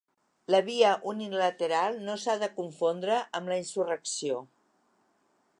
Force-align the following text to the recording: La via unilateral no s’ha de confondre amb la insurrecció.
La 0.53 0.61
via 0.69 0.93
unilateral 1.11 2.01
no 2.09 2.17
s’ha 2.23 2.37
de 2.45 2.51
confondre 2.57 3.21
amb 3.41 3.55
la 3.55 3.61
insurrecció. 3.65 4.45